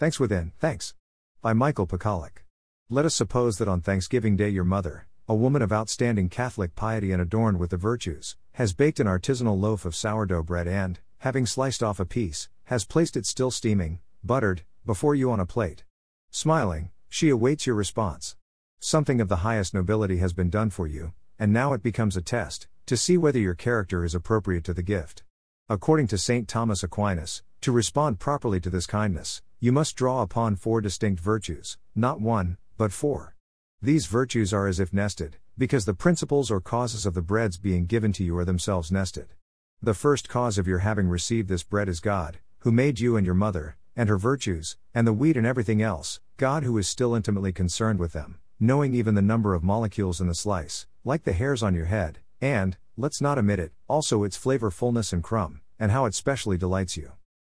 [0.00, 0.94] Thanks Within, Thanks.
[1.42, 2.42] By Michael Pakaluk.
[2.88, 7.12] Let us suppose that on Thanksgiving Day your mother, a woman of outstanding Catholic piety
[7.12, 11.44] and adorned with the virtues, has baked an artisanal loaf of sourdough bread and, having
[11.44, 15.84] sliced off a piece, has placed it still steaming, buttered, before you on a plate.
[16.30, 18.36] Smiling, she awaits your response.
[18.78, 22.22] Something of the highest nobility has been done for you, and now it becomes a
[22.22, 25.24] test, to see whether your character is appropriate to the gift.
[25.68, 26.48] According to St.
[26.48, 31.76] Thomas Aquinas, to respond properly to this kindness, you must draw upon four distinct virtues,
[31.94, 33.36] not one, but four.
[33.82, 37.84] These virtues are as if nested, because the principles or causes of the breads being
[37.84, 39.34] given to you are themselves nested.
[39.82, 43.26] The first cause of your having received this bread is God, who made you and
[43.26, 47.14] your mother, and her virtues, and the wheat and everything else, God who is still
[47.14, 51.34] intimately concerned with them, knowing even the number of molecules in the slice, like the
[51.34, 55.60] hairs on your head, and, let's not omit it, also its flavor fullness and crumb,
[55.78, 57.12] and how it specially delights you.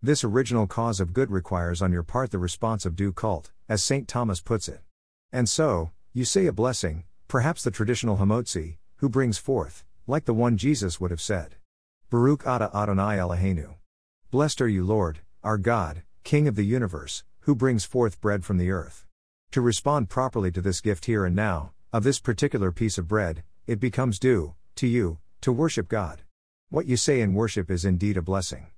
[0.00, 3.82] This original cause of good requires on your part the response of due cult, as
[3.82, 4.06] St.
[4.06, 4.80] Thomas puts it.
[5.32, 10.32] And so, you say a blessing, perhaps the traditional Hamotzi, who brings forth, like the
[10.34, 11.56] one Jesus would have said.
[12.10, 13.74] Baruch Ata Adonai Eloheinu.
[14.30, 18.56] Blessed are you, Lord, our God, King of the universe, who brings forth bread from
[18.56, 19.04] the earth.
[19.50, 23.42] To respond properly to this gift here and now, of this particular piece of bread,
[23.66, 26.22] it becomes due, to you, to worship God.
[26.68, 28.68] What you say in worship is indeed a blessing.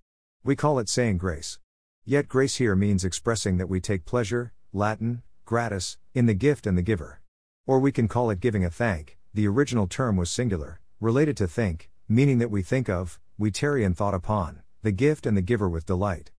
[0.42, 1.58] We call it saying grace.
[2.06, 6.78] Yet grace here means expressing that we take pleasure, Latin, gratis, in the gift and
[6.78, 7.20] the giver.
[7.66, 11.46] Or we can call it giving a thank, the original term was singular, related to
[11.46, 15.42] think, meaning that we think of, we tarry in thought upon, the gift and the
[15.42, 16.30] giver with delight.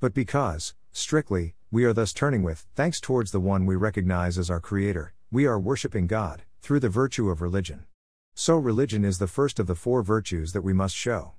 [0.00, 4.50] But because, strictly, we are thus turning with thanks towards the one we recognize as
[4.50, 7.86] our Creator, we are worshipping God, through the virtue of religion.
[8.34, 11.32] So, religion is the first of the four virtues that we must show.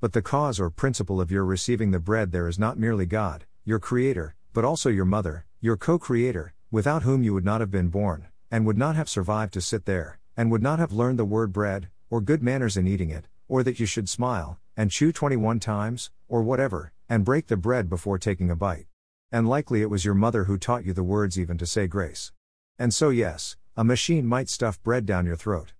[0.00, 3.46] But the cause or principle of your receiving the bread there is not merely God,
[3.64, 7.72] your Creator, but also your mother, your co creator, without whom you would not have
[7.72, 11.18] been born, and would not have survived to sit there, and would not have learned
[11.18, 14.92] the word bread, or good manners in eating it, or that you should smile, and
[14.92, 18.86] chew 21 times, or whatever, and break the bread before taking a bite.
[19.32, 22.30] And likely it was your mother who taught you the words even to say grace.
[22.78, 25.72] And so, yes, a machine might stuff bread down your throat.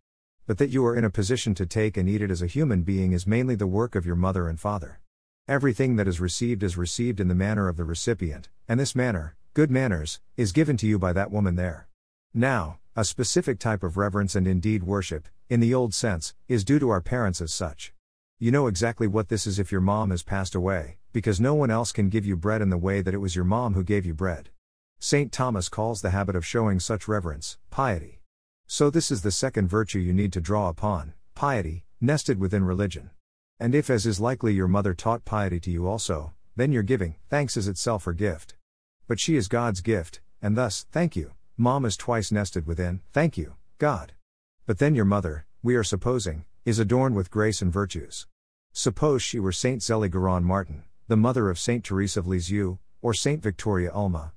[0.49, 2.81] But that you are in a position to take and eat it as a human
[2.81, 4.99] being is mainly the work of your mother and father.
[5.47, 9.37] Everything that is received is received in the manner of the recipient, and this manner,
[9.53, 11.87] good manners, is given to you by that woman there.
[12.33, 16.79] Now, a specific type of reverence and indeed worship, in the old sense, is due
[16.79, 17.93] to our parents as such.
[18.39, 21.71] You know exactly what this is if your mom has passed away, because no one
[21.71, 24.07] else can give you bread in the way that it was your mom who gave
[24.07, 24.49] you bread.
[24.99, 25.31] St.
[25.31, 28.18] Thomas calls the habit of showing such reverence, piety.
[28.71, 33.09] So, this is the second virtue you need to draw upon piety, nested within religion.
[33.59, 37.17] And if, as is likely, your mother taught piety to you also, then your giving,
[37.31, 38.57] thanks is itself her gift.
[39.07, 41.33] But she is God's gift, and thus, thank you.
[41.57, 44.13] Mom is twice nested within, thank you, God.
[44.67, 48.27] But then your mother, we are supposing, is adorned with grace and virtues.
[48.75, 53.15] Suppose she were Saint Zélie Guérin Martin, the mother of Saint Therese of Lisieux, or
[53.15, 54.35] Saint Victoria Ulma.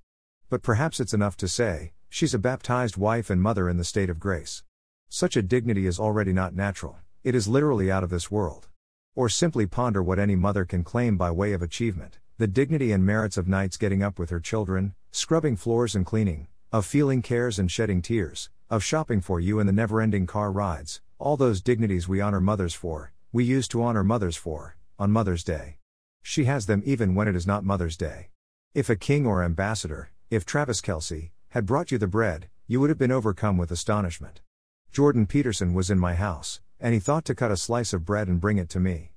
[0.50, 4.10] But perhaps it's enough to say, she's a baptized wife and mother in the state
[4.10, 4.64] of grace.
[5.08, 8.68] Such a dignity is already not natural, it is literally out of this world.
[9.16, 13.06] Or simply ponder what any mother can claim by way of achievement the dignity and
[13.06, 17.58] merits of nights getting up with her children, scrubbing floors and cleaning, of feeling cares
[17.58, 21.62] and shedding tears, of shopping for you and the never ending car rides, all those
[21.62, 25.78] dignities we honor mothers for, we used to honor mothers for, on Mother's Day.
[26.24, 28.32] She has them even when it is not Mother's Day.
[28.74, 32.90] If a king or ambassador, if Travis Kelce, had brought you the bread, you would
[32.90, 34.40] have been overcome with astonishment.
[34.94, 38.30] Jordan Peterson was in my house, and he thought to cut a slice of bread
[38.30, 39.12] and bring it to me.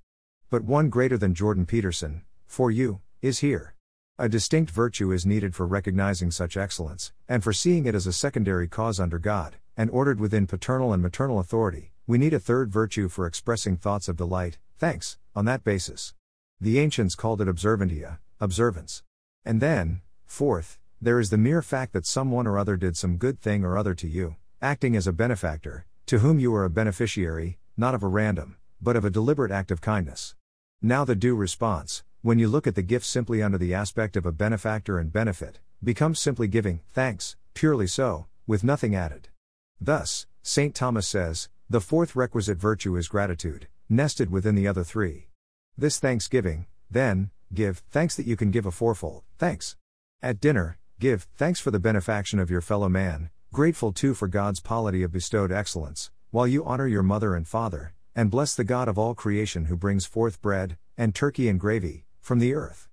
[0.51, 3.77] But one greater than Jordan Peterson, for you, is here.
[4.19, 8.13] A distinct virtue is needed for recognizing such excellence, and for seeing it as a
[8.13, 11.93] secondary cause under God, and ordered within paternal and maternal authority.
[12.09, 16.15] We need a third virtue for expressing thoughts of delight, thanks, on that basis.
[16.61, 19.05] The ancients called it observantia, observance.
[19.45, 23.39] And then, fourth, there is the mere fact that someone or other did some good
[23.39, 27.59] thing or other to you, acting as a benefactor, to whom you are a beneficiary,
[27.77, 30.35] not of a random, but of a deliberate act of kindness.
[30.81, 34.25] Now the due response, when you look at the gift simply under the aspect of
[34.25, 39.29] a benefactor and benefit, becomes simply giving, thanks, purely so, with nothing added.
[39.79, 40.75] Thus, St.
[40.75, 45.29] Thomas says, the fourth requisite virtue is gratitude, nested within the other three.
[45.77, 49.77] This thanksgiving, then, give thanks that you can give a fourfold, thanks.
[50.23, 54.61] At dinner, give thanks for the benefaction of your fellow man, grateful too for God's
[54.61, 58.89] polity of bestowed excellence, while you honor your mother and father, and bless the God
[58.89, 62.89] of all creation who brings forth bread, and turkey and gravy, from the earth.